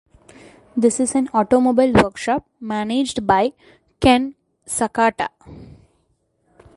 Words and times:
The 0.75 0.87
is 0.87 1.13
an 1.13 1.29
automobile 1.31 1.93
workshop 1.93 2.47
managed 2.59 3.27
by 3.27 3.53
Ken 3.99 4.33
Sakata. 4.65 5.29